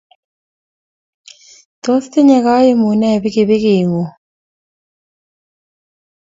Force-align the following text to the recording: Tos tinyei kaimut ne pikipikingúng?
Tos 1.83 2.03
tinyei 2.11 2.43
kaimut 2.45 2.95
ne 2.99 3.09
pikipikingúng? 3.23 4.11